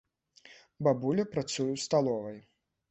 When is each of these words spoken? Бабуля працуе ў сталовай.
Бабуля 0.89 1.29
працуе 1.37 1.69
ў 1.73 1.77
сталовай. 1.87 2.37